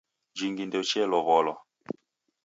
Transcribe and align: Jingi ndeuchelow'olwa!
Jingi 0.37 0.63
ndeuchelow'olwa! 0.65 1.53